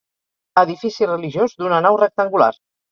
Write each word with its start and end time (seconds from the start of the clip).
Edifici 0.61 1.11
religiós 1.11 1.57
d'una 1.63 1.87
nau 1.89 2.03
rectangular. 2.05 2.55